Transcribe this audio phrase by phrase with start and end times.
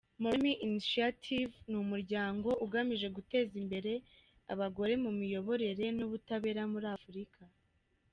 [0.21, 3.91] Moremi Initiative ni umuryango ugamije guteza imbere
[4.53, 7.41] abagore mu miyoborere n’ubutabera muri Afurika.